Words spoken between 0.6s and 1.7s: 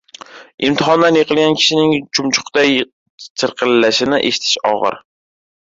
–imtihondan yiqilgan